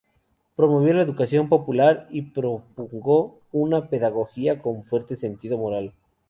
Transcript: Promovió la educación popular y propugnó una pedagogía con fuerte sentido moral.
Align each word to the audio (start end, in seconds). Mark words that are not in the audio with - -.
Promovió 0.55 0.95
la 0.95 1.03
educación 1.03 1.47
popular 1.47 2.07
y 2.09 2.23
propugnó 2.23 3.35
una 3.51 3.87
pedagogía 3.87 4.59
con 4.59 4.83
fuerte 4.83 5.15
sentido 5.15 5.59
moral. 5.59 5.93